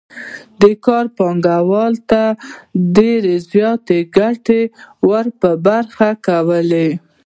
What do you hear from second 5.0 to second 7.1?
ور په برخه کولې